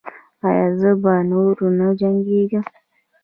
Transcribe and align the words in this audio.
ایا 0.47 0.67
زه 0.79 0.91
به 1.01 1.13
نور 1.31 1.57
نه 1.77 1.87
جنګیږم؟ 1.99 2.63